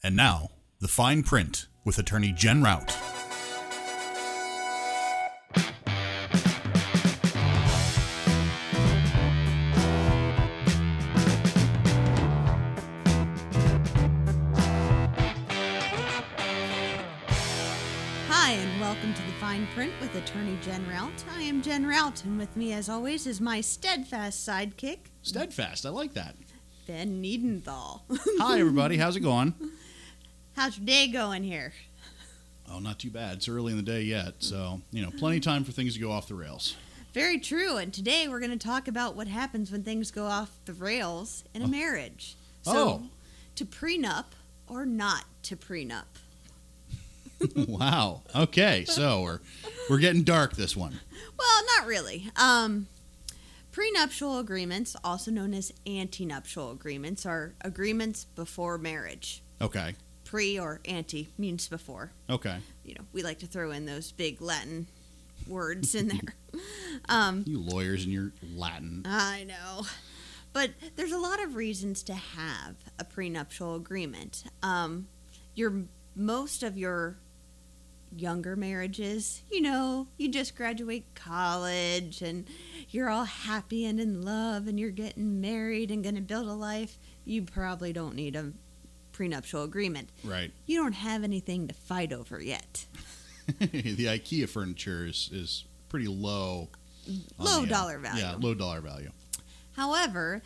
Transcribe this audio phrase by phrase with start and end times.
[0.00, 2.96] And now, the fine print with attorney Jen Rout.
[18.28, 21.10] Hi, and welcome to the Fine Print with Attorney Jen Rout.
[21.36, 25.88] I am Jen Rout, and with me, as always, is my steadfast sidekick, Steadfast, I
[25.88, 26.36] like that.
[26.86, 28.00] Ben Niedenthal.
[28.38, 28.96] Hi, everybody.
[28.96, 29.54] How's it going?
[30.58, 31.72] How's your day going here?
[32.68, 33.36] Oh, not too bad.
[33.36, 36.00] It's early in the day yet, so, you know, plenty of time for things to
[36.00, 36.74] go off the rails.
[37.14, 40.58] Very true, and today we're going to talk about what happens when things go off
[40.64, 41.68] the rails in a Oh.
[41.68, 42.34] marriage.
[42.62, 43.02] So, Oh.
[43.54, 44.24] to prenup
[44.66, 46.06] or not to prenup?
[47.68, 48.22] wow.
[48.34, 49.40] Okay, so we're
[49.88, 50.98] we're getting dark this one.
[51.38, 52.32] Well, not really.
[52.34, 52.88] Um,
[53.70, 59.40] prenuptial agreements, also known as antenuptial agreements, are agreements before marriage.
[59.60, 59.94] Okay.
[60.28, 62.12] Pre or anti means before.
[62.28, 62.58] Okay.
[62.84, 64.86] You know, we like to throw in those big Latin
[65.46, 66.34] words in there.
[67.08, 69.02] Um, You lawyers and your Latin.
[69.06, 69.86] I know.
[70.52, 74.44] But there's a lot of reasons to have a prenuptial agreement.
[74.62, 75.08] Um,
[75.54, 75.84] your
[76.16, 77.16] most of your
[78.16, 82.46] younger marriages, you know, you just graduate college and
[82.90, 86.54] you're all happy and in love and you're getting married and going to build a
[86.54, 86.98] life.
[87.24, 88.52] You probably don't need a
[89.18, 90.08] prenuptial agreement.
[90.22, 90.52] Right.
[90.64, 92.86] You don't have anything to fight over yet.
[93.58, 96.68] the IKEA furniture is, is pretty low.
[97.36, 98.22] Low the, uh, dollar value.
[98.22, 99.10] Yeah, low dollar value.
[99.72, 100.40] However,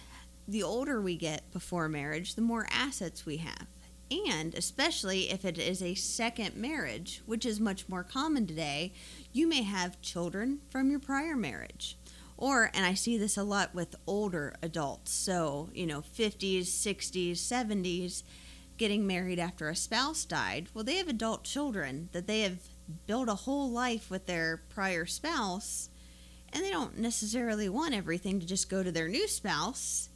[0.49, 3.67] the older we get before marriage, the more assets we have.
[4.11, 8.95] And especially if it is a second marriage, which is much more common today,
[9.35, 11.99] you may have children from your prior marriage.
[12.39, 17.33] Or, and I see this a lot with older adults, so, you know, 50s, 60s,
[17.33, 18.23] 70s,
[18.83, 20.67] getting married after a spouse died.
[20.75, 22.59] Well, they have adult children that they have
[23.07, 25.89] built a whole life with their prior spouse
[26.53, 30.09] and they don't necessarily want everything to just go to their new spouse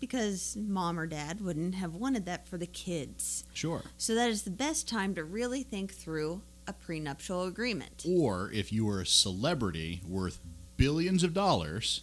[0.00, 3.44] because mom or dad wouldn't have wanted that for the kids.
[3.54, 3.82] Sure.
[3.96, 8.04] So that is the best time to really think through a prenuptial agreement.
[8.08, 10.40] Or if you are a celebrity worth
[10.76, 12.00] billions of dollars,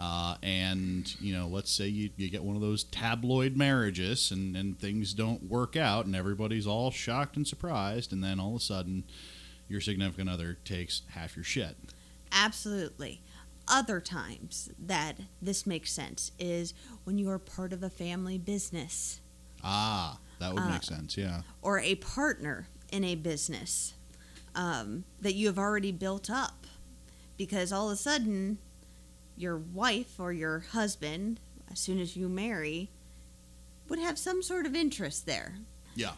[0.00, 4.56] uh, and you know, let's say you, you get one of those tabloid marriages, and,
[4.56, 8.56] and things don't work out, and everybody's all shocked and surprised, and then all of
[8.56, 9.04] a sudden,
[9.68, 11.76] your significant other takes half your shit.
[12.32, 13.20] Absolutely.
[13.66, 19.20] Other times that this makes sense is when you are part of a family business
[19.62, 21.16] Ah, that would Uh, make sense.
[21.16, 21.40] Yeah.
[21.62, 23.94] or a partner in a business
[24.54, 26.66] um, that you have already built up.
[27.38, 28.58] Because all of a sudden,
[29.36, 31.40] your wife or your husband,
[31.70, 32.90] as soon as you marry,
[33.88, 35.56] would have some sort of interest there.
[35.94, 36.12] Yeah.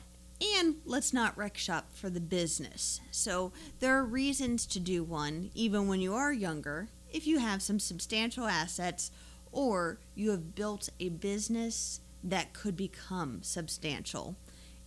[0.57, 3.01] And let's not wreck shop for the business.
[3.11, 7.63] So there are reasons to do one, even when you are younger, if you have
[7.63, 9.11] some substantial assets
[9.51, 14.37] or you have built a business that could become substantial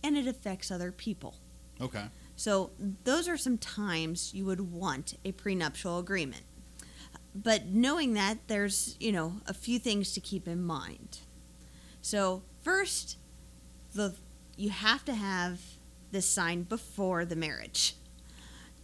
[0.02, 1.34] and it affects other people.
[1.80, 2.04] Okay.
[2.36, 2.70] So
[3.04, 6.44] those are some times you would want a prenuptial agreement.
[7.34, 11.20] But knowing that, there's, you know, a few things to keep in mind.
[12.02, 13.16] So first,
[13.94, 14.14] the
[14.56, 15.60] you have to have
[16.12, 17.94] this signed before the marriage.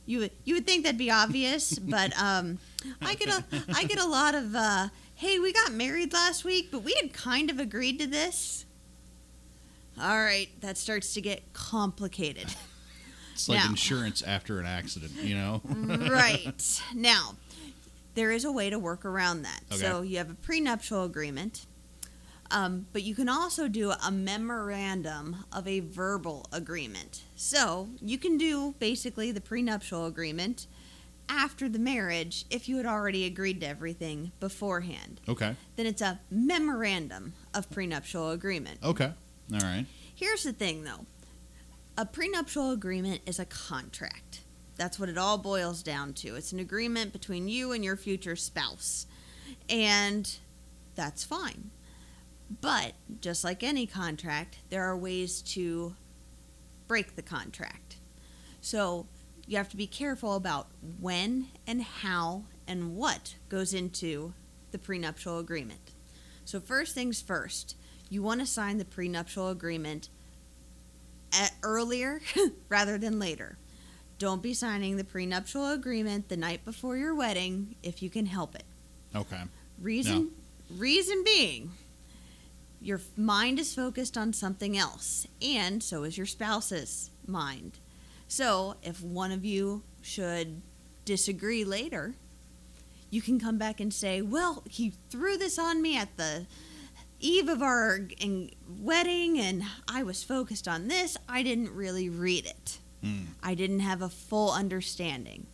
[0.07, 2.59] You would you would think that'd be obvious, but um,
[3.03, 6.69] I get a I get a lot of uh, hey, we got married last week,
[6.71, 8.65] but we had kind of agreed to this.
[9.99, 12.55] All right, that starts to get complicated.
[13.33, 15.61] It's like Now- insurance after an accident, you know?
[16.11, 16.83] right.
[16.95, 17.35] Now,
[18.17, 19.61] there is a way to work around that.
[19.71, 19.81] Okay.
[19.81, 21.67] So you have a prenuptial agreement,
[22.51, 27.23] um, but you can also do a memorandum of a verbal agreement.
[27.37, 30.67] So you can do basically the prenuptial agreement
[31.29, 35.21] after the marriage if you had already agreed to everything beforehand.
[35.29, 35.55] Okay.
[35.77, 38.79] Then it's a memorandum of prenuptial agreement.
[38.83, 39.13] Okay.
[39.53, 39.87] All right.
[40.15, 41.05] Here's the thing, though
[41.99, 44.41] a prenuptial agreement is a contract.
[44.77, 46.37] That's what it all boils down to.
[46.37, 49.07] It's an agreement between you and your future spouse.
[49.69, 50.37] And
[50.95, 51.71] that's fine.
[52.61, 55.95] But just like any contract, there are ways to
[56.87, 57.97] break the contract.
[58.61, 59.07] So
[59.47, 60.69] you have to be careful about
[61.01, 64.35] when and how and what goes into
[64.73, 65.93] the prenuptial agreement.
[66.45, 67.77] So, first things first,
[68.09, 70.09] you want to sign the prenuptial agreement
[71.63, 72.21] earlier
[72.69, 73.59] rather than later.
[74.19, 78.55] Don't be signing the prenuptial agreement the night before your wedding if you can help
[78.55, 78.65] it.
[79.15, 79.43] Okay.
[79.81, 80.31] Reason
[80.71, 81.71] reason being
[82.81, 87.79] your mind is focused on something else, and so is your spouse's mind.
[88.29, 90.63] So if one of you should
[91.05, 92.15] disagree later,
[93.11, 96.47] you can come back and say, Well, he threw this on me at the
[97.21, 98.01] eve of our
[98.81, 101.17] wedding, and I was focused on this.
[101.29, 103.27] I didn't really read it, Mm.
[103.43, 105.47] I didn't have a full understanding.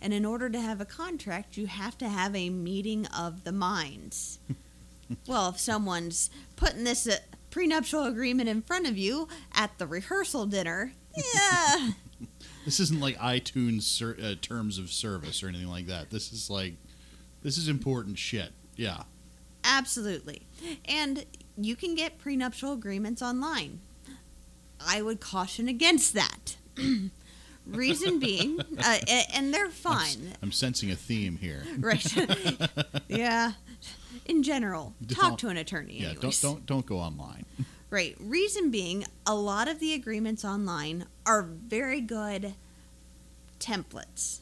[0.00, 3.52] And in order to have a contract, you have to have a meeting of the
[3.52, 4.38] minds.
[5.26, 7.16] well, if someone's putting this uh,
[7.50, 11.90] prenuptial agreement in front of you at the rehearsal dinner, yeah,
[12.64, 16.10] This isn't like iTunes ser- uh, terms of service or anything like that.
[16.10, 16.74] This is like,
[17.42, 18.50] this is important shit.
[18.76, 19.04] Yeah.
[19.64, 20.42] absolutely.
[20.84, 21.24] And
[21.56, 23.80] you can get prenuptial agreements online.
[24.86, 26.58] I would caution against that.
[27.66, 28.98] Reason being, uh,
[29.34, 30.32] and they're I'm, fine.
[30.42, 31.62] I'm sensing a theme here.
[31.78, 32.14] Right.
[33.08, 33.52] yeah.
[34.24, 36.00] In general, talk to an attorney.
[36.00, 36.10] Yeah.
[36.10, 36.40] anyways.
[36.40, 37.44] Don't don't don't go online.
[37.90, 38.16] Right.
[38.20, 42.54] Reason being, a lot of the agreements online are very good
[43.58, 44.40] templates,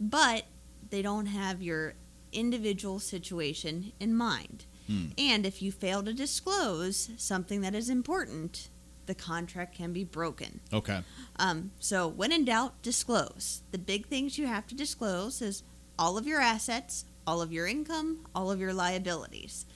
[0.00, 0.44] but
[0.88, 1.92] they don't have your
[2.32, 4.64] individual situation in mind.
[4.86, 5.08] Hmm.
[5.18, 8.70] And if you fail to disclose something that is important,
[9.06, 10.60] the contract can be broken.
[10.72, 11.00] Okay.
[11.36, 13.62] Um, so, when in doubt, disclose.
[13.70, 15.62] The big things you have to disclose is
[15.98, 19.66] all of your assets, all of your income, all of your liabilities.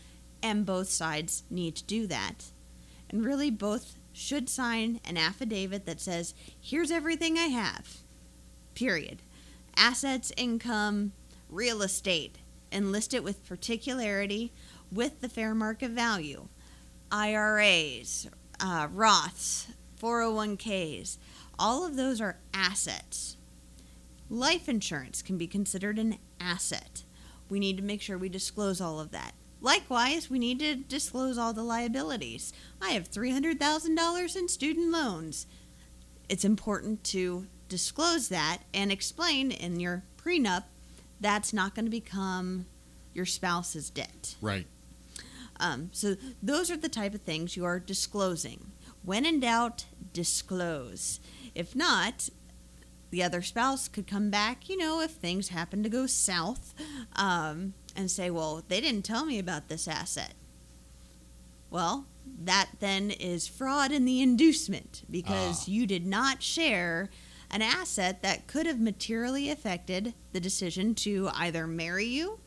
[0.42, 2.46] And both sides need to do that.
[3.10, 7.98] And really, both should sign an affidavit that says, here's everything I have.
[8.74, 9.22] Period.
[9.76, 11.12] Assets, income,
[11.48, 12.38] real estate,
[12.72, 14.52] and list it with particularity
[14.90, 16.48] with the fair market value.
[17.10, 18.28] IRAs,
[18.60, 19.66] uh, Roths,
[20.00, 21.18] 401ks,
[21.58, 23.36] all of those are assets.
[24.28, 27.04] Life insurance can be considered an asset.
[27.48, 29.34] We need to make sure we disclose all of that.
[29.60, 32.52] Likewise, we need to disclose all the liabilities.
[32.80, 35.46] I have $300,000 in student loans.
[36.28, 40.64] It's important to disclose that and explain in your prenup
[41.20, 42.66] that's not going to become
[43.14, 44.36] your spouse's debt.
[44.40, 44.66] Right.
[45.58, 48.72] Um, so those are the type of things you are disclosing.
[49.04, 51.20] When in doubt, disclose.
[51.54, 52.28] If not,
[53.10, 56.74] the other spouse could come back, you know, if things happen to go south,
[57.14, 60.34] um, and say, well, they didn't tell me about this asset.
[61.70, 62.06] Well,
[62.44, 65.70] that then is fraud in the inducement because Ah.
[65.70, 67.08] you did not share
[67.50, 72.40] an asset that could have materially affected the decision to either marry you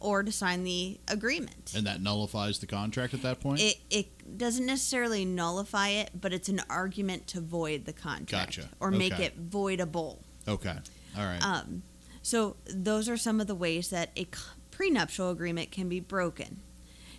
[0.00, 1.72] or to sign the agreement.
[1.76, 3.60] And that nullifies the contract at that point.
[3.60, 8.68] It, it doesn't necessarily nullify it, but it's an argument to void the contract Gotcha.
[8.80, 10.18] or make it voidable.
[10.46, 10.76] okay.
[11.16, 11.42] All right.
[11.42, 11.82] Um,
[12.22, 14.26] so those are some of the ways that a
[14.70, 16.60] prenuptial agreement can be broken.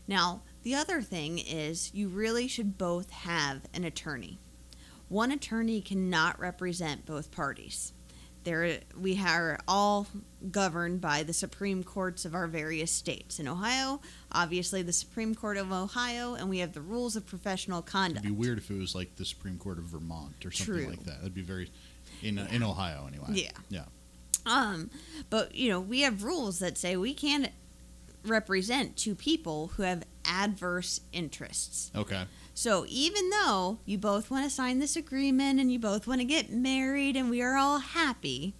[0.08, 4.38] Now, the other thing is you really should both have an attorney.
[5.10, 7.94] One attorney cannot represent both parties.
[8.48, 10.08] There, we are all
[10.52, 13.42] governed by the Supreme Courts of our various states.
[13.42, 14.00] In Ohio,
[14.32, 18.38] obviously the Supreme Court of Ohio, and we have the rules of professional conduct It'd
[18.38, 20.90] be weird if it was like the Supreme Court of Vermont or something True.
[20.92, 21.18] like that.
[21.18, 21.70] That'd be very
[22.24, 23.28] in in Ohio anyway.
[23.32, 23.52] Yeah.
[23.68, 23.84] Yeah.
[24.46, 24.92] Um,
[25.30, 27.52] but you know, we have rules that say we can't
[28.24, 31.92] represent two people who have adverse interests.
[31.94, 32.24] Okay.
[32.58, 36.26] So even though you both want to sign this agreement and you both want to
[36.26, 38.56] get married and we are all happy,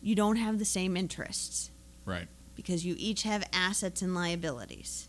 [0.00, 1.72] you don't have the same interests
[2.04, 2.28] Right.
[2.54, 5.08] because you each have assets and liabilities.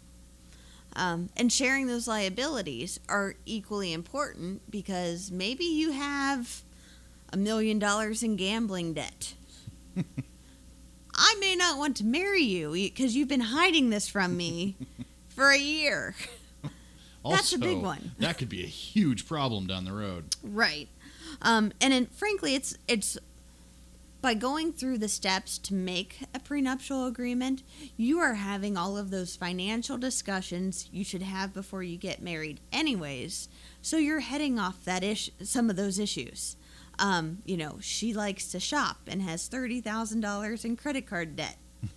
[0.96, 6.64] Um, and sharing those liabilities are equally important because maybe you have
[7.32, 9.36] a million dollars in gambling debt.
[11.14, 14.78] I may not want to marry you because you've been hiding this from me
[15.30, 16.16] for a year.
[17.32, 18.12] That's a big one.
[18.20, 20.36] That could be a huge problem down the road.
[20.44, 20.88] Right.
[21.42, 23.18] Um, and then, frankly, it's it's
[24.26, 27.62] by going through the steps to make a prenuptial agreement,
[27.96, 32.60] you are having all of those financial discussions you should have before you get married,
[32.74, 33.50] anyways.
[33.84, 36.56] So you're heading off that ish some of those issues.
[36.98, 41.36] Um, you know, she likes to shop and has thirty thousand dollars in credit card
[41.36, 41.58] debt.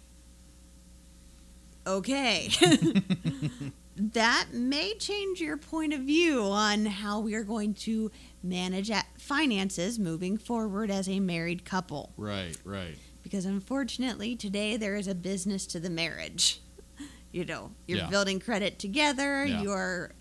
[1.87, 2.51] Okay.
[3.99, 8.11] that may change your point of view on how we are going to
[8.43, 12.13] manage at finances moving forward as a married couple.
[12.17, 12.57] Right.
[12.65, 12.97] Right.
[13.23, 16.61] Because unfortunately, today there is a business to the marriage.
[17.31, 18.09] You know, you're Yeah.
[18.09, 19.45] building credit together.
[19.45, 19.61] Yeah.
[19.61, 20.13] You're,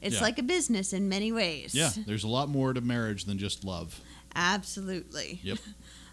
[0.00, 0.22] it's Yeah.
[0.22, 1.74] like a business in many ways.
[1.74, 1.90] Yeah.
[2.06, 4.00] There's a lot more to marriage than just love.
[4.34, 5.40] absolutely.
[5.42, 5.58] Yep.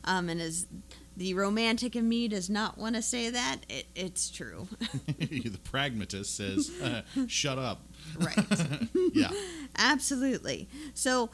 [0.05, 0.67] Um, and as
[1.15, 4.67] the romantic in me does not want to say that, it, it's true.
[5.19, 7.81] the pragmatist says, uh, "Shut up."
[8.17, 8.37] right.
[9.13, 9.31] Yeah.
[9.77, 10.67] Absolutely.
[10.93, 11.29] So,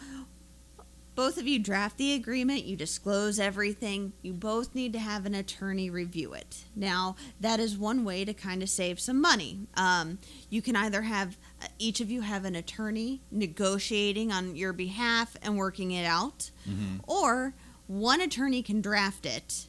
[1.16, 5.36] both of you draft the agreement, you disclose everything, you both need to have an
[5.36, 6.64] attorney review it.
[6.76, 9.68] Now, that is one way to kind of save some money.
[9.76, 14.72] Um, you can either have uh, each of you have an attorney negotiating on your
[14.72, 17.02] behalf and working it out, Mhm.
[17.06, 17.54] or
[17.90, 19.68] one attorney can draft it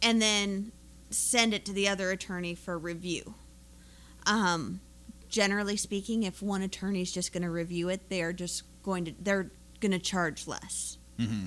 [0.00, 0.72] and then
[1.10, 3.34] send it to the other attorney for review.
[4.26, 4.80] Um,
[5.28, 9.14] generally speaking, if one attorney is just going to review it, they're just going to
[9.20, 9.50] they're
[9.80, 11.44] going to charge less hmm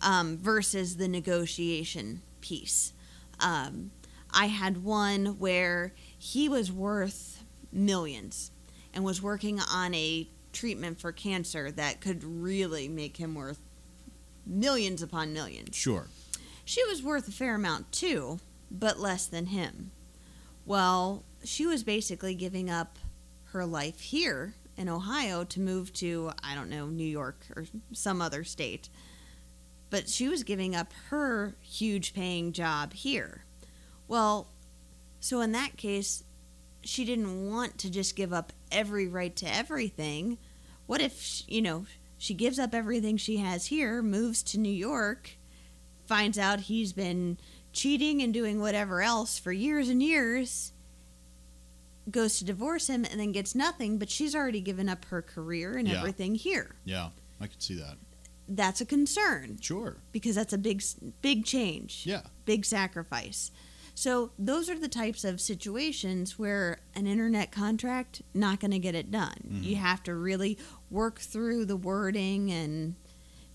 [0.00, 2.92] um, versus the negotiation piece.
[3.40, 3.92] Um,
[4.32, 8.50] I had one where he was worth millions
[8.92, 13.60] and was working on a treatment for cancer that could really make him worth
[14.46, 15.76] millions upon millions.
[15.76, 16.08] Sure.
[16.64, 18.38] She was worth a fair amount too,
[18.70, 19.90] but less than him.
[20.64, 22.98] Well, she was basically giving up
[23.46, 28.22] her life here in Ohio to move to, I don't know, New York or some
[28.22, 28.88] other state.
[29.90, 33.44] But she was giving up her huge paying job here.
[34.08, 34.48] Well,
[35.20, 36.24] so in that case,
[36.82, 40.38] she didn't want to just give up every right to everything.
[40.86, 41.86] What if, you know,
[42.22, 45.30] she gives up everything she has here, moves to New York,
[46.06, 47.36] finds out he's been
[47.72, 50.72] cheating and doing whatever else for years and years,
[52.08, 55.76] goes to divorce him, and then gets nothing, but she's already given up her career
[55.76, 55.98] and Yeah.
[55.98, 56.76] everything here.
[56.84, 57.10] Yeah,
[57.40, 57.98] I could see that.
[58.46, 59.96] That's a concern Sure.
[60.12, 60.80] because that's a big,
[61.22, 62.22] big change, Yeah.
[62.44, 63.50] big sacrifice.
[63.94, 68.94] So those are the types of situations where an internet contract not going to get
[68.94, 69.34] it done.
[69.50, 69.84] You mm-hmm.
[69.84, 70.56] have to really
[70.92, 72.94] work through the wording and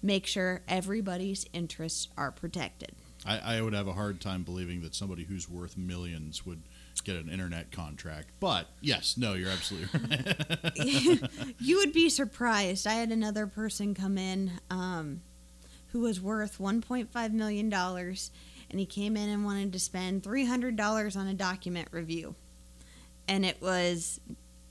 [0.02, 2.92] make sure everybody's interests are protected.
[3.26, 6.62] I, I would have a hard time believing that somebody who's worth millions would
[7.04, 8.30] get an internet contract.
[8.40, 11.22] But yes, no, you're absolutely right.
[11.60, 12.88] you would be surprised.
[12.88, 15.22] I had another person come in um,
[15.92, 21.28] who was worth $1.5 million, and he came in and wanted to spend $300 on
[21.28, 22.36] a document review.
[23.28, 24.20] And it was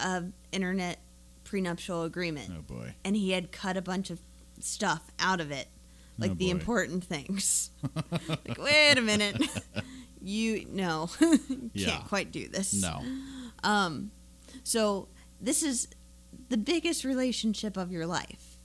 [0.01, 0.99] a internet
[1.47, 2.51] prenuptial agreement.
[2.57, 2.95] oh boy.
[3.05, 4.21] And he had cut a bunch of
[4.61, 5.69] stuff out of it,
[6.19, 7.71] like Oh, the important things.
[8.29, 9.41] like, wait a minute.
[10.21, 11.99] you, no, can't Yeah.
[12.09, 12.75] quite do this.
[12.75, 13.03] No.
[13.63, 14.11] Um,
[14.65, 15.09] so
[15.41, 15.89] this is
[16.49, 18.59] the biggest relationship of your life.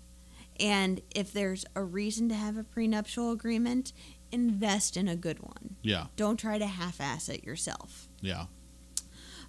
[0.60, 3.94] And if there's a reason to have a prenuptial agreement,
[4.32, 5.76] invest in a good one.
[5.82, 6.06] Yeah.
[6.16, 8.08] Don't try to half ass it yourself.
[8.22, 8.46] Yeah.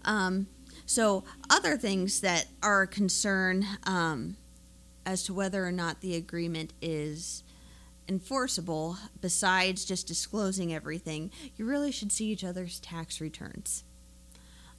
[0.04, 0.46] Um,
[0.86, 4.36] so, other things that are a concern um,
[5.06, 7.42] as to whether or not the agreement is
[8.08, 13.84] enforceable, besides just disclosing everything, you really should see each other's tax returns.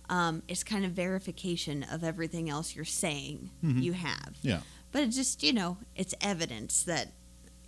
[0.09, 3.81] Um, it's kind of verification of everything else you're saying Mhm.
[3.81, 4.35] you have.
[4.41, 4.61] Yeah.
[4.91, 7.13] But it's just, you know, it's evidence that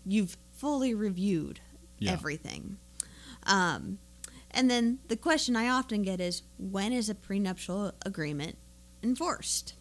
[0.06, 1.62] you've fully reviewed
[1.98, 2.12] Yeah.
[2.12, 2.78] everything.
[3.44, 4.00] Um,
[4.56, 8.58] and then the question I often get is when is a prenuptial agreement
[9.04, 9.74] enforced?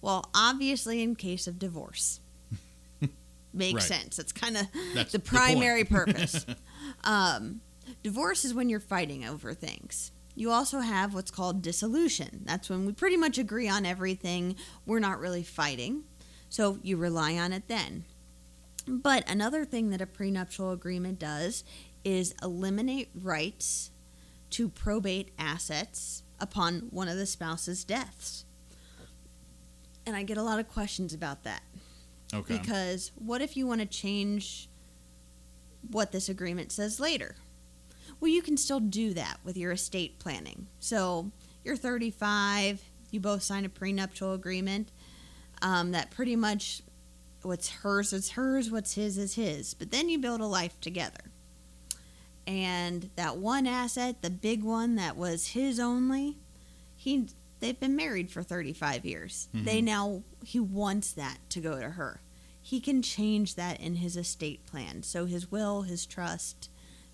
[0.00, 2.20] Well, obviously, in case of divorce.
[3.52, 4.00] Makes Right.
[4.00, 4.18] sense.
[4.18, 6.46] It's kind of That's the the primary purpose.
[7.04, 7.60] Um,
[8.02, 10.12] divorce is when you're fighting over things.
[10.34, 12.42] You also have what's called dissolution.
[12.44, 14.56] That's when we pretty much agree on everything.
[14.86, 16.04] We're not really fighting.
[16.48, 18.04] So you rely on it then.
[18.86, 21.64] But another thing that a prenuptial agreement does
[22.04, 23.90] is eliminate rights
[24.50, 28.44] to probate assets upon one of the spouse's deaths.
[30.06, 31.62] And I get a lot of questions about that.
[32.32, 32.58] Okay.
[32.58, 34.68] Because what if you want to change
[35.90, 37.36] what this agreement says later?
[38.18, 40.68] Well, you can still do that with your estate planning.
[40.78, 41.30] So
[41.64, 44.90] you're 35, you both sign a prenuptial agreement
[45.62, 46.82] um, that pretty much
[47.42, 49.74] what's hers is hers, what's his is his.
[49.74, 51.30] But then you build a life together.
[52.46, 56.38] And that one asset, the big one that was his only,
[56.96, 57.28] he
[57.60, 59.48] they've been married for 35 years.
[59.52, 59.84] They Mhm.
[59.84, 62.22] now he wants that to go to her.
[62.62, 65.02] He can change that in his estate plan.
[65.02, 66.70] So his will, his trust,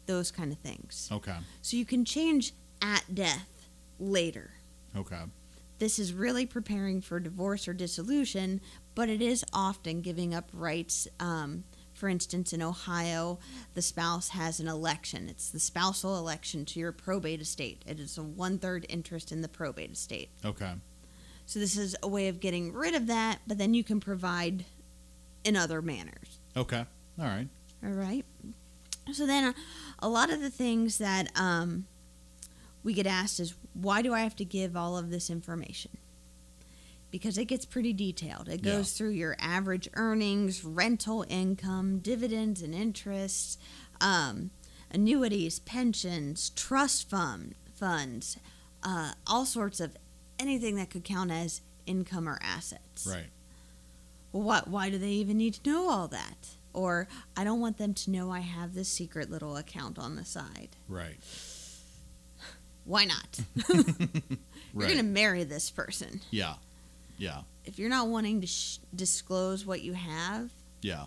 [0.06, 1.08] those kind of things.
[1.10, 1.38] okay.
[1.62, 3.68] So you can change at death
[3.98, 4.52] later.
[4.94, 5.22] Okay.
[5.78, 8.60] This is really preparing for divorce or dissolution,
[8.94, 11.06] but it is often giving up rights.
[11.20, 11.64] Um,
[11.96, 13.38] for instance, in Ohio,
[13.74, 15.28] the spouse has an election.
[15.28, 17.82] It's the spousal election to your probate estate.
[17.86, 20.28] It is a one third interest in the probate estate.
[20.44, 20.72] Okay.
[21.46, 24.64] So this is a way of getting rid of that, but then you can provide
[25.42, 26.38] in other manners.
[26.56, 26.84] Okay.
[27.18, 27.48] All right.
[27.82, 28.24] All right.
[29.12, 29.52] So then, uh,
[30.00, 31.86] a lot of the things that um,
[32.82, 35.92] we get asked is, why do I have to give all of this information?
[37.10, 38.48] Because it gets pretty detailed.
[38.48, 43.60] It goes through your average earnings, rental income, dividends and interest,
[44.00, 44.50] um,
[44.90, 48.36] annuities, pensions, trust fund funds,
[48.82, 49.96] uh, all sorts of
[50.38, 53.06] anything that could count as income or assets.
[53.10, 53.26] Right.
[54.32, 54.68] Well, what?
[54.68, 56.48] Why do they even need to know all that?
[56.74, 60.24] Or I don't want them to know I have this secret little account on the
[60.26, 60.76] side.
[60.88, 61.16] Right.
[62.84, 63.40] Why not?
[63.68, 63.84] You're
[64.74, 64.88] Right.
[64.88, 66.20] going to marry this person.
[66.30, 66.54] Yeah.
[67.18, 67.42] Yeah.
[67.64, 70.50] If you're not wanting to sh- disclose what you have,
[70.82, 71.06] Yeah.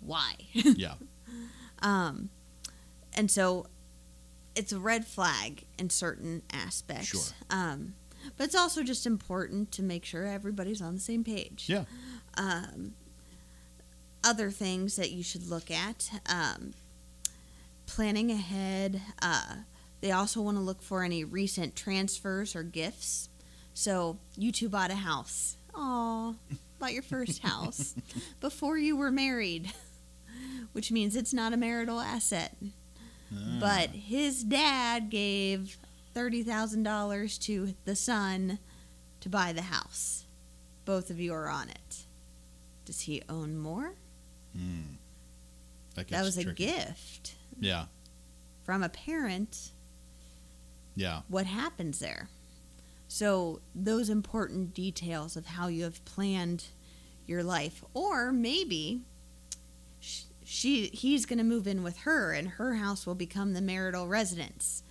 [0.00, 0.34] why?
[0.54, 0.94] Yeah.
[1.82, 2.30] um,
[3.14, 3.66] and so
[4.54, 7.06] it's a red flag in certain aspects.
[7.06, 7.20] Sure.
[7.50, 7.94] Um,
[8.36, 11.66] but it's also just important to make sure everybody's on the same page.
[11.68, 11.84] Yeah.
[12.36, 12.94] um,
[14.24, 16.72] other things that you should look at um,
[17.86, 19.56] planning ahead uh,
[20.00, 23.28] they also want to look for any recent transfers or gifts
[23.76, 25.56] so you two bought a house.
[25.74, 26.32] Aw,
[26.78, 27.94] bought your first house
[28.40, 29.72] before you were married
[30.76, 32.54] which means it's not a marital asset.
[33.32, 33.56] Ah.
[33.58, 35.78] but his dad gave
[36.14, 38.58] $30000 to the son
[39.20, 40.26] to buy the house.
[40.84, 42.04] Both of you are on it.
[42.84, 43.94] Does he own more?
[44.54, 44.96] Mm.
[45.94, 47.36] That, that was a gift.
[47.58, 47.86] Yeah.
[48.64, 49.70] from a parent.
[50.94, 51.22] Yeah.
[51.28, 52.28] what happens there
[53.08, 56.64] so those important details of how you have planned
[57.26, 59.02] your life or maybe
[60.00, 63.60] sh- she he's going to move in with her and her house will become the
[63.60, 64.82] marital residence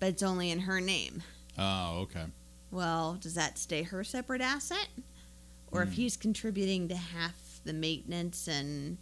[0.00, 1.22] but it's only in her name
[1.58, 2.24] Oh, okay.
[2.70, 4.88] well does that stay her separate asset
[5.70, 5.94] or if Hmm.
[5.94, 8.96] he's contributing to half the maintenance and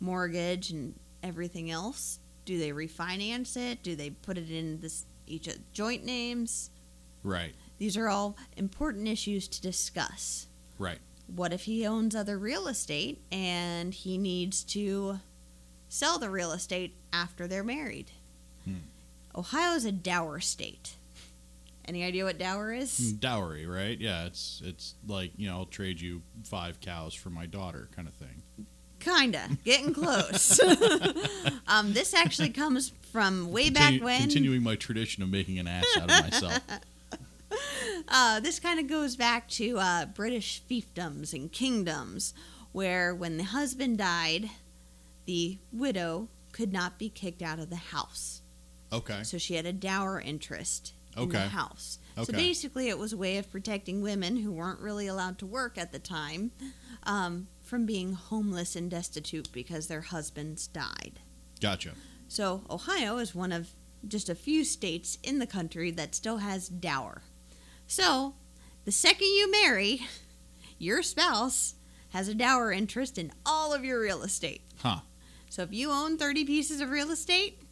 [0.00, 5.46] mortgage and everything else do they refinance it do they put it in this each
[5.48, 6.70] of joint names
[7.24, 7.54] Right.
[7.78, 10.46] These are all important issues to discuss
[10.78, 10.98] Right.
[11.26, 15.20] what if he owns other real estate and he needs to
[15.88, 18.10] sell the real estate after they're married
[18.64, 18.76] Hmm.
[19.34, 20.96] ohio is a dower state
[21.86, 23.98] any idea what dower is Dowry, right?
[23.98, 28.06] Yeah, it's it's like, you know, I'll trade you five cows for my daughter kind
[28.06, 28.42] of thing.
[29.00, 30.60] Kinda, getting close.
[31.66, 34.20] um, this actually comes from way Continue- back when.
[34.20, 36.60] Continuing my tradition of making an ass out of myself.
[38.08, 42.34] Uh, this kind of goes back to uh, British fiefdoms and kingdoms,
[42.72, 44.50] where when the husband died,
[45.26, 48.42] the widow could not be kicked out of the house.
[48.92, 49.22] Okay.
[49.22, 51.98] So she had a dower interest in the house.
[52.16, 52.24] Okay.
[52.24, 55.76] So basically, it was a way of protecting women who weren't really allowed to work
[55.76, 56.52] at the time
[57.02, 61.20] um, from being homeless and destitute because their husbands died.
[61.60, 61.90] Gotcha.
[62.28, 63.70] So, Ohio is one of
[64.06, 67.22] just a few states in the country that still has dower.
[67.90, 68.34] So,
[68.84, 70.06] the second you marry,
[70.78, 71.74] your spouse
[72.10, 74.60] has a dower interest in all of your real estate.
[74.76, 75.00] Huh.
[75.48, 77.62] So, if you own 30 pieces of real estate,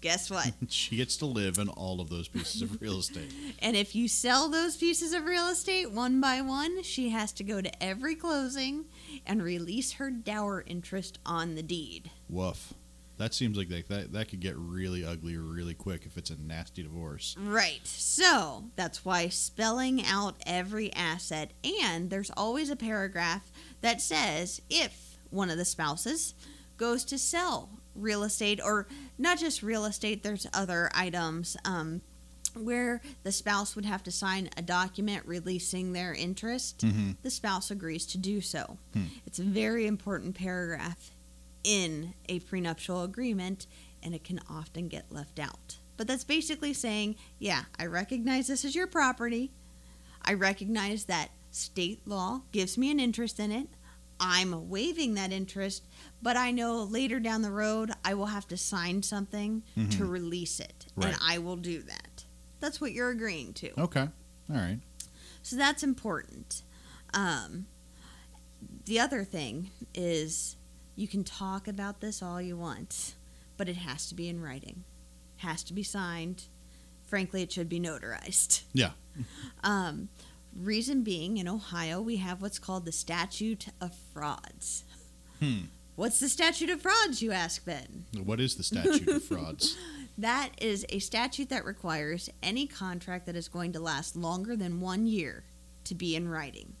[0.00, 0.50] guess what?
[0.70, 3.34] She gets to live in all of those pieces of real estate.
[3.58, 7.44] and if you sell those pieces of real estate one by one, she has to
[7.44, 8.86] go to every closing
[9.26, 12.10] and release her dower interest on the deed.
[12.30, 12.72] Woof.
[13.16, 16.36] That seems like that, that that could get really ugly really quick if it's a
[16.36, 17.36] nasty divorce.
[17.38, 17.80] Right.
[17.84, 25.18] So that's why spelling out every asset, and there's always a paragraph that says if
[25.30, 26.34] one of the spouses
[26.76, 28.86] goes to sell real estate, or
[29.18, 32.00] not just real estate, there's other items um,
[32.54, 36.78] where the spouse would have to sign a document releasing their interest.
[36.78, 37.12] Mm-hmm.
[37.22, 38.78] The spouse agrees to do so.
[38.92, 39.04] Hmm.
[39.26, 41.13] It's a very important paragraph
[41.64, 43.66] in a prenuptial agreement,
[44.02, 45.78] and it can often get left out.
[45.96, 49.52] But that's basically saying, yeah, I recognize this is your property.
[50.22, 53.68] I recognize that state law gives me an interest in it.
[54.20, 55.84] I'm waiving that interest,
[56.22, 60.08] but I know later down the road I will have to sign something to Mhm.
[60.08, 61.08] release it, Right.
[61.12, 62.24] and I will do that.
[62.60, 63.80] That's what you're agreeing to.
[63.80, 64.08] Okay.
[64.50, 64.80] All right.
[65.42, 66.62] So that's important.
[67.12, 67.66] Um,
[68.86, 70.56] the other thing is
[70.96, 73.14] you can talk about this all you want,
[73.56, 74.84] but it has to be in writing,
[75.38, 76.44] has to be signed.
[77.06, 78.62] Frankly, it should be notarized.
[78.72, 78.90] Yeah.
[79.62, 80.08] Um,
[80.54, 84.84] reason being, in Ohio, we have what's called the statute of frauds.
[85.40, 85.66] Hmm.
[85.96, 88.04] What's the statute of frauds, you ask, Ben?
[88.24, 89.76] What is the statute of frauds?
[90.16, 94.80] That is a statute that requires any contract that is going to last longer than
[94.80, 95.42] one year
[95.84, 96.74] to be in writing.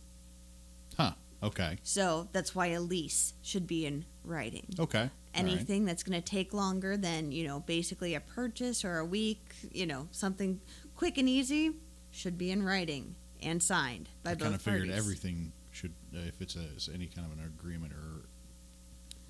[1.44, 1.78] Okay.
[1.82, 4.66] So that's why a lease should be in writing.
[4.78, 5.10] Okay.
[5.34, 9.54] Anything that's going to take longer than, you know, basically a purchase or a week,
[9.72, 10.60] you know, something
[10.96, 11.72] quick and easy
[12.12, 14.96] should be in writing and signed by I both kind of figured parties.
[14.96, 18.28] everything should, uh, if it's, a, any kind of an agreement or,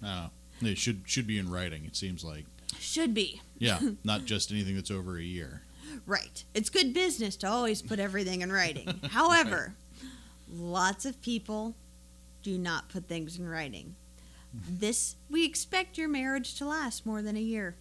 [0.07, 0.29] I
[0.63, 1.85] it should should be in writing.
[1.85, 2.45] It seems like,
[2.79, 3.41] Should be.
[3.59, 5.63] yeah, not just anything that's over a year.
[6.07, 6.45] Right.
[6.55, 9.01] It's good business to always put everything in writing.
[9.11, 9.75] However,
[10.53, 11.75] lots of people
[12.45, 13.97] do not put things in writing.
[14.53, 17.75] This we expect your marriage to last more than a year.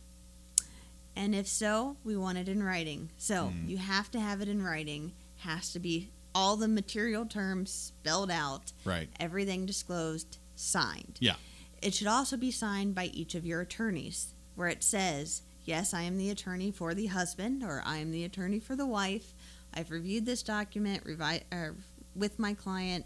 [1.16, 3.12] And if so, we want it in writing.
[3.20, 3.70] So, Hmm.
[3.70, 5.12] you have to have it in writing.
[5.40, 9.08] Has to be all the material terms spelled out, Right.
[9.20, 11.18] everything disclosed, signed.
[11.20, 11.36] Yeah.
[11.84, 16.02] It should also be signed by each of your attorneys, where it says, Yes, I
[16.02, 19.34] am the attorney for the husband, or I am the attorney for the wife.
[19.74, 21.76] I've reviewed this document revi- er,
[22.16, 23.06] with my client.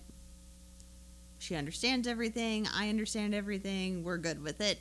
[1.40, 2.68] She understands everything.
[2.74, 4.04] I understand everything.
[4.04, 4.80] We're good with it.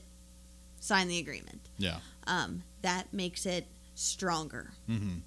[0.81, 1.61] Sign the agreement.
[1.79, 1.99] Yeah.
[2.27, 4.73] Um, that makes it stronger.
[4.89, 5.19] Mm-hmm.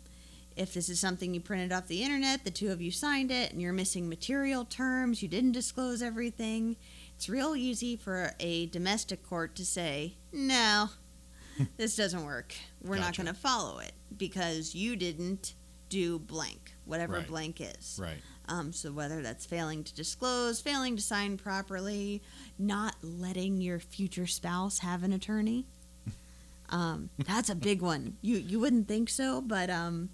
[0.55, 3.51] If this is something you printed off the internet, the two of you signed it,
[3.51, 6.75] and you're missing material terms, you didn't disclose everything,
[7.15, 10.89] it's real easy for a domestic court to say, no,
[11.77, 12.53] this doesn't work.
[12.83, 15.53] We're not going to follow it because you didn't
[15.87, 17.27] do blank, whatever Right.
[17.27, 17.97] blank is.
[18.01, 18.17] Right.
[18.49, 22.23] Um, so whether that's failing to disclose, failing to sign properly,
[22.57, 25.67] not letting your future spouse have an attorney,
[26.69, 28.17] um, that's a big one.
[28.21, 30.09] You you wouldn't think so, but um,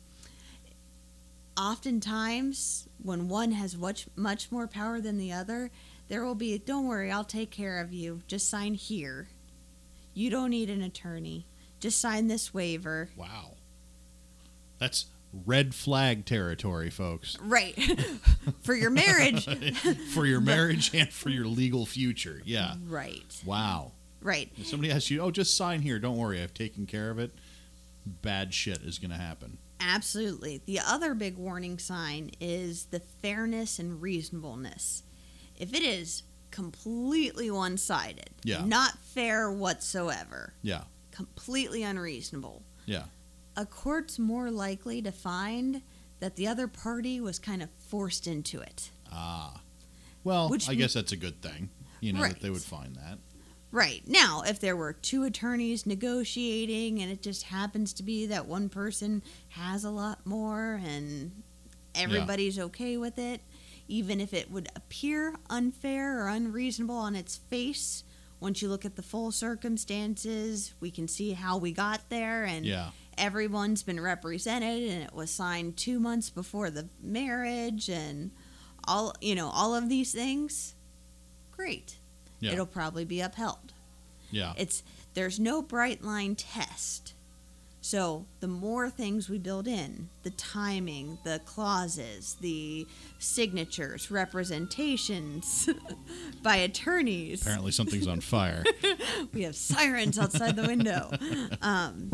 [1.57, 5.71] oftentimes when one has much much more power than the other,
[6.09, 6.57] there will be.
[6.57, 8.21] Don't worry, I'll take care of you.
[8.27, 9.29] Just sign here.
[10.13, 11.45] You don't need an attorney.
[11.79, 13.09] Just sign this waiver.
[13.15, 13.51] Wow.
[14.77, 15.05] That's
[15.45, 17.37] red flag territory, folks.
[17.41, 17.75] Right.
[18.63, 19.45] For your marriage.
[20.13, 22.41] for your marriage and for your legal future.
[22.45, 22.75] Yeah.
[22.87, 23.41] right.
[23.45, 23.91] Wow.
[24.21, 24.51] Right.
[24.57, 25.99] If somebody asks you, oh, just sign here.
[25.99, 26.41] Don't worry.
[26.41, 27.31] I've taken care of it.
[28.05, 29.57] Bad shit is going to happen.
[29.79, 30.61] Absolutely.
[30.65, 35.03] The other big warning sign is the fairness and reasonableness.
[35.57, 38.63] If it is completely one sided, Yeah.
[38.65, 40.83] not fair whatsoever, Yeah.
[41.11, 43.03] completely unreasonable, Yeah.
[43.55, 45.81] A court's more likely to find
[46.19, 48.89] that the other party was kind of forced into it.
[49.11, 49.61] Ah.
[50.23, 51.69] Well, Which I m- guess that's a good thing.
[52.01, 52.33] You know, Right.
[52.33, 53.19] that they would find that.
[53.71, 54.07] Right.
[54.07, 58.69] Now, if there were two attorneys negotiating and it just happens to be that one
[58.69, 61.43] person has a lot more and
[61.93, 63.41] everybody's okay with it,
[63.87, 68.03] even if it would appear unfair or unreasonable on its face,
[68.39, 72.65] once you look at the full circumstances, we can see how we got there and
[72.65, 72.91] Yeah.
[73.17, 78.31] Everyone's been represented and it was signed 2 months before the marriage and
[78.87, 80.75] all, you know, all of these things.
[81.51, 81.97] Great.
[82.39, 82.53] Yeah.
[82.53, 83.73] It'll probably be upheld.
[84.31, 84.53] Yeah.
[84.57, 87.13] It's there's no bright line test.
[87.85, 92.87] So the more things we build in, the timing, the clauses, the
[93.19, 95.69] signatures, representations
[96.41, 97.43] by attorneys.
[97.43, 98.63] Apparently something's on fire.
[99.33, 101.11] We have sirens outside the window.
[101.61, 102.09] Um,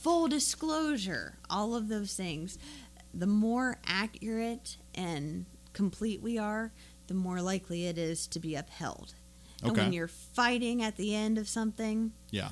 [0.00, 2.58] full disclosure, all of those things.
[3.12, 6.72] The more accurate and complete we are,
[7.06, 9.14] the more likely it is to be upheld.
[9.62, 9.68] Okay.
[9.68, 12.50] And when you're fighting at the end of something, Yeah.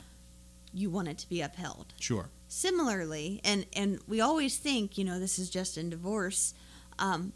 [0.75, 1.95] you want it to be upheld.
[2.01, 2.31] Sure.
[2.49, 6.55] Similarly, and and we always think, you know, this is just in divorce,
[6.99, 7.33] um,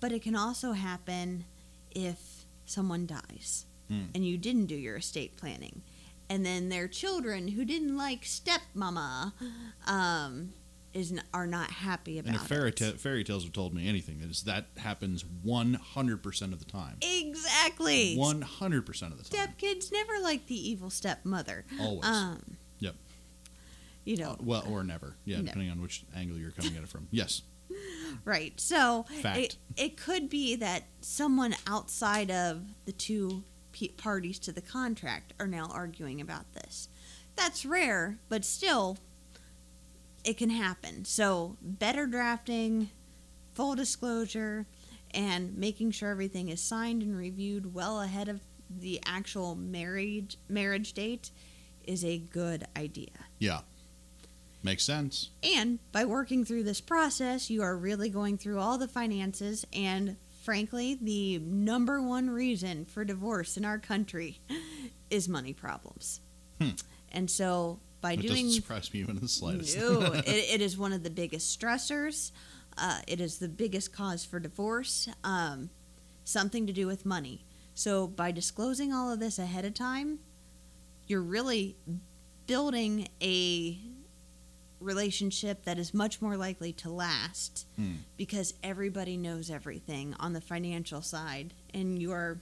[0.00, 1.44] but it can also happen
[1.90, 4.04] if someone dies Hmm.
[4.14, 5.82] and you didn't do your estate planning,
[6.32, 9.32] and then their children who didn't like stepmama
[9.86, 10.52] um,
[10.94, 12.76] is n- are not happy about And if fairy, it.
[12.76, 16.96] ta- fairy tales have told me anything, is that happens 100% of the time.
[17.02, 18.16] exactly.
[18.16, 19.48] 100% of the time.
[19.48, 21.64] Stepkids never like the evil stepmother.
[21.80, 22.04] Always.
[22.06, 22.94] Um, Yep.
[24.04, 25.16] You know, Uh, well, or never.
[25.24, 25.44] Yeah, No.
[25.44, 27.08] depending on which angle you're coming at it from.
[27.10, 27.42] Yes.
[28.26, 28.60] Right.
[28.60, 29.38] So Fact.
[29.38, 33.42] it, it could be that someone outside of the two
[33.96, 36.88] parties to the contract are now arguing about this.
[37.36, 38.98] That's rare, but still,
[40.24, 41.04] it can happen.
[41.04, 42.90] So better drafting,
[43.54, 44.66] full disclosure,
[45.12, 50.94] and making sure everything is signed and reviewed well ahead of the actual marriage marriage
[50.94, 51.30] date
[51.84, 53.10] is a good idea.
[53.38, 53.60] Yeah.
[54.62, 55.30] Makes sense.
[55.42, 60.16] And by working through this process, you are really going through all the finances and
[60.42, 64.40] frankly, the number one reason for divorce in our country
[65.10, 66.20] is money problems.
[66.60, 66.70] Hmm.
[67.12, 69.78] And so by That doing doesn't surprise me even the slightest.
[69.78, 72.32] no, it, it is one of the biggest stressors.
[72.76, 75.08] Uh, it is the biggest cause for divorce.
[75.22, 75.70] Um,
[76.24, 77.44] something to do with money.
[77.74, 80.18] So by disclosing all of this ahead of time,
[81.06, 81.76] you're really
[82.46, 83.78] building a
[84.82, 87.94] relationship that is much more likely to last Hmm.
[88.16, 92.40] because everybody knows everything on the financial side and you're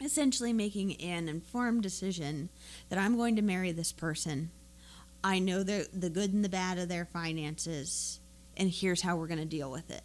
[0.00, 2.48] essentially making an informed decision
[2.88, 4.50] that I'm going to marry this person.
[5.24, 8.18] I know the the good and the bad of their finances
[8.56, 10.02] and here's how we're going to deal with it.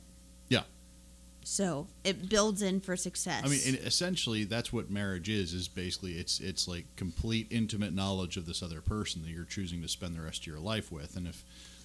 [1.48, 1.66] Yeah.
[1.66, 3.44] So, it builds in for success.
[3.46, 5.54] I mean, essentially, that's what marriage is.
[5.54, 9.82] Is basically it's it's like complete intimate knowledge of this other person that you're choosing
[9.82, 11.16] to spend the rest of your life with.
[11.16, 11.44] And if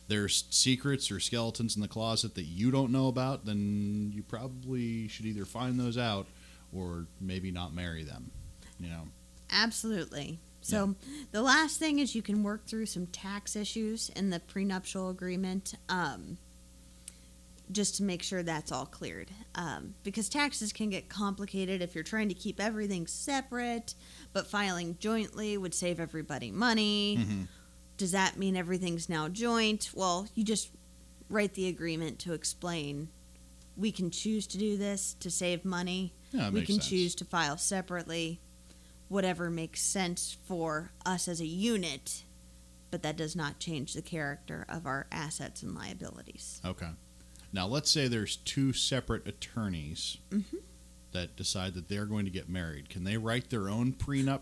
[0.09, 5.09] there's secrets or skeletons in the closet that you don't know about, then you probably
[5.09, 6.27] should either find those out
[6.73, 8.31] or maybe not marry them.
[8.79, 9.09] You know.
[9.51, 10.41] Absolutely.
[10.63, 10.95] So
[11.33, 15.75] the last thing is you can work through some tax issues in the prenuptial agreement,
[15.89, 16.39] um,
[17.73, 19.31] just to make sure that's all cleared.
[19.55, 23.95] Um, because taxes can get complicated if you're trying to keep everything separate,
[24.33, 27.17] but filing jointly would save everybody money.
[27.19, 27.49] Mhm.
[27.97, 29.91] Does that mean everything's now joint?
[29.95, 30.71] Well, you just
[31.29, 33.09] write the agreement to explain
[33.77, 36.89] we can choose to do this to save money Yeah, we can sense.
[36.89, 38.39] choose to file separately
[39.09, 42.25] whatever makes sense for us as a unit
[42.91, 46.91] but that does not change the character of our assets and liabilities Okay.
[47.53, 50.63] Now, let's say there's two separate attorneys Mhm.
[51.13, 52.89] that decide that they're going to get married.
[52.89, 54.41] Can they write their own prenup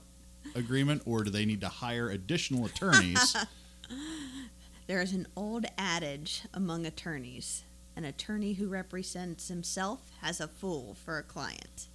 [0.54, 3.36] agreement, or do they need to hire additional attorneys?
[4.86, 7.64] there is an old adage among attorneys
[7.96, 11.88] an attorney who represents himself has a fool for a client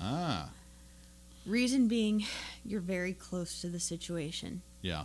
[0.00, 0.50] ah,
[1.46, 2.24] reason being
[2.64, 5.04] you're very close to the situation yeah.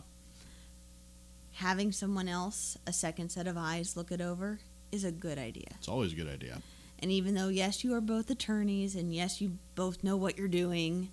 [1.56, 4.60] having someone else a second set of eyes look it over
[4.92, 6.62] is a good idea It's always a good idea.
[7.00, 10.48] And even though, yes, you are both attorneys and yes, you both know what you're
[10.48, 11.10] doing,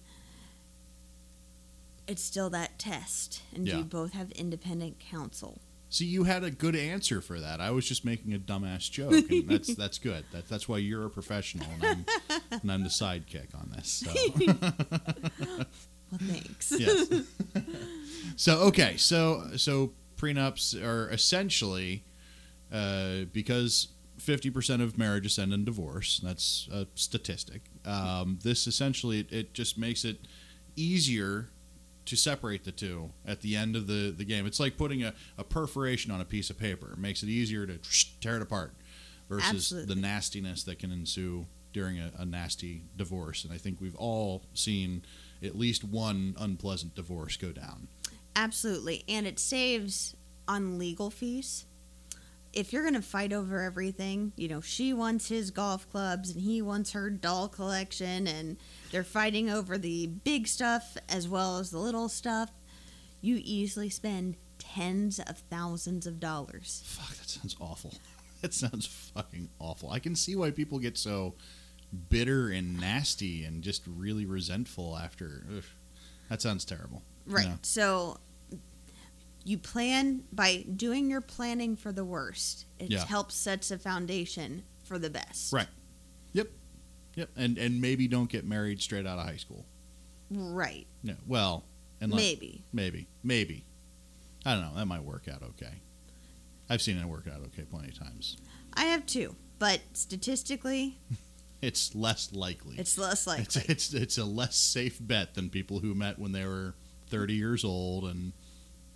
[2.07, 3.43] it's still that test.
[3.55, 3.79] And Yeah.
[3.79, 5.61] you both have independent counsel.
[5.91, 7.61] See, you had a good answer for that.
[7.61, 10.25] I was just making a dumbass joke, and that's that's good.
[10.33, 14.03] That, that's why you're a professional, and I'm, and I'm the sidekick on this.
[14.05, 14.11] So.
[16.11, 16.73] Well, thanks.
[16.79, 17.09] yes.
[18.37, 22.05] so okay, so so prenups are essentially
[22.75, 26.21] uh, because fifty percent of marriages end in divorce.
[26.23, 27.63] That's a statistic.
[27.85, 30.19] Um, this essentially it, it just makes it
[30.77, 31.51] easier
[32.07, 34.47] to separate the two at the end of the, the game.
[34.47, 36.93] It's like putting a, a perforation on a piece of paper.
[36.93, 37.79] It makes it easier to
[38.21, 38.75] tear it apart
[39.29, 39.95] versus Absolutely.
[39.95, 43.45] the nastiness that can ensue during a, a nasty divorce.
[43.45, 45.03] And I think we've all seen
[45.43, 47.89] at least one unpleasant divorce go down.
[48.37, 49.05] Absolutely.
[49.09, 50.15] And it saves
[50.47, 51.65] on legal fees.
[52.55, 56.40] If you're going to fight over everything, you know, she wants his golf clubs and
[56.40, 58.57] he wants her doll collection, and
[58.93, 62.51] they're fighting over the big stuff as well as the little stuff,
[63.21, 66.83] you easily spend tens of thousands of dollars.
[66.87, 67.95] Fuck, that sounds awful.
[68.43, 69.90] That sounds fucking awful.
[69.90, 71.33] I can see why people get so
[72.11, 75.47] bitter and nasty and just really resentful after.
[75.57, 75.64] Ugh.
[76.29, 77.03] That sounds terrible.
[77.25, 77.47] Right.
[77.47, 77.55] Yeah.
[77.62, 78.19] So
[79.45, 82.65] you plan by doing your planning for the worst.
[82.79, 83.05] It Yeah.
[83.05, 85.53] helps sets a foundation for the best.
[85.53, 85.69] Right.
[86.33, 86.49] Yep.
[87.17, 87.31] Yep.
[87.37, 89.67] And and maybe don't get married straight out of high school.
[90.31, 90.87] Right.
[91.03, 91.15] No.
[91.27, 91.65] Well,
[92.01, 92.65] and like, Maybe.
[92.73, 93.65] maybe maybe
[94.45, 94.75] I don't know.
[94.77, 95.75] That might work out okay.
[96.69, 98.37] I've seen it work out okay plenty of times.
[98.73, 100.99] I have too, but statistically,
[101.63, 102.77] It's less likely.
[102.79, 103.45] it's less likely.
[103.45, 106.75] It's it's it's a less safe bet than people who met when they were
[107.09, 108.33] 30 years old and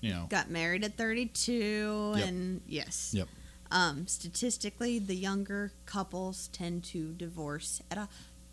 [0.01, 2.29] you know Got married at 32, Yep.
[2.29, 3.13] and yes.
[3.15, 3.29] Yep.
[3.71, 8.09] Um, statistically, the younger couples tend to divorce at a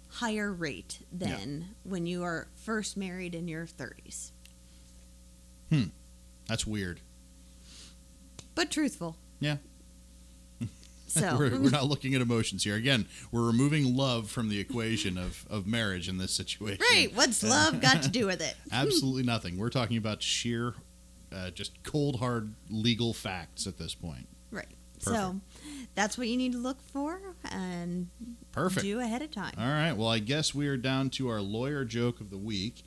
[0.10, 4.32] higher rate than when you are first married in your 30s.
[5.70, 5.84] hmm
[6.48, 7.00] that's weird.
[8.54, 9.18] But truthful.
[9.40, 9.58] Yeah.
[11.08, 12.76] So we're, we're not looking at emotions here.
[12.76, 16.84] Again, we're removing love from the equation of, of marriage in this situation.
[16.92, 17.10] Right.
[17.16, 18.56] What's love got to do with it?
[18.72, 19.58] Absolutely nothing.
[19.58, 20.76] We're talking about sheer,
[21.36, 24.28] uh, just cold hard legal facts at this point.
[24.52, 24.68] Right.
[25.00, 25.40] So
[25.94, 27.20] that's what you need to look for
[27.52, 28.08] and
[28.52, 28.86] Perfect.
[28.86, 29.54] do ahead of time.
[29.58, 29.94] All right.
[29.94, 32.84] Well, I guess we are down to our lawyer joke of the week.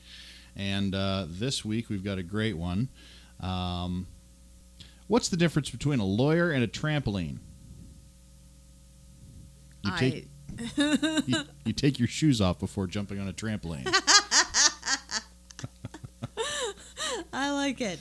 [0.57, 2.89] And uh, this week we've got a great one.
[3.41, 4.09] Um,
[5.07, 7.39] what's the difference between a lawyer and a trampoline?
[9.85, 10.29] You take,
[11.27, 13.87] you, you take your shoes off before jumping on a trampoline.
[17.39, 18.01] I like it.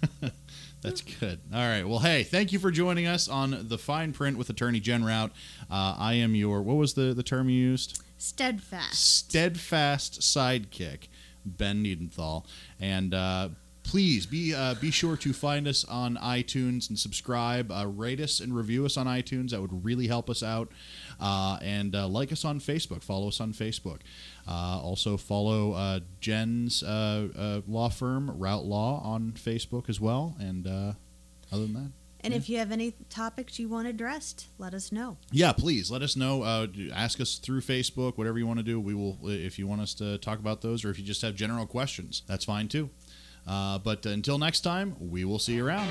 [0.80, 1.40] That's good.
[1.52, 1.86] All right.
[1.86, 5.30] Well, hey, thank you for joining us on the Fine Print with Attorney Jen Route.
[5.70, 8.02] Uh, I am your, what was the, the term you used?
[8.16, 8.94] Steadfast.
[8.94, 11.08] Steadfast sidekick.
[11.44, 12.46] Ben Niedenthal.
[12.80, 13.50] And uh,
[13.86, 17.70] please be uh, be sure to find us on iTunes and subscribe.
[17.70, 19.50] Uh, rate us and review us on iTunes.
[19.50, 20.70] That would really help us out.
[21.20, 23.02] Uh, and uh, like us on Facebook.
[23.02, 24.00] Follow us on Facebook.
[24.46, 30.36] Uh, also follow uh, Jen's uh, uh, law firm, Route Law, on Facebook as well.
[30.38, 30.92] And uh,
[31.52, 31.92] other than that.
[32.20, 35.16] And if you have any topics you want addressed, let us know.
[35.30, 36.42] Yeah, please let us know.
[36.42, 38.80] Uh, ask us through Facebook, whatever you want to do.
[38.80, 41.36] We will, if you want us to talk about those, or if you just have
[41.36, 42.90] general questions, that's fine too.
[43.46, 45.88] Uh, but until next time, we will see you around.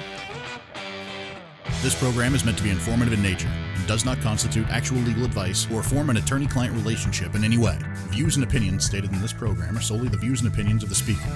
[1.82, 5.24] This program is meant to be informative in nature and does not constitute actual legal
[5.24, 7.78] advice or form an attorney client relationship in any way.
[8.10, 10.96] Views and opinions stated in this program are solely the views and opinions of the
[10.96, 11.30] speaker.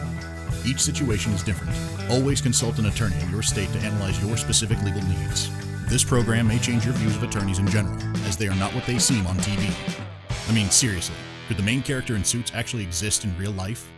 [0.66, 1.76] Each situation is different.
[2.10, 5.50] Always consult an attorney in your state to analyze your specific legal needs.
[5.88, 8.86] This program may change your views of attorneys in general, as they are not what
[8.86, 9.74] they seem on TV.
[10.48, 11.16] I mean, seriously,
[11.48, 13.90] could the main character in Suits actually exist in real life?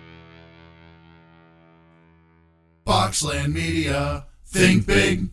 [2.85, 4.25] Boxland Media.
[4.45, 5.29] Think big.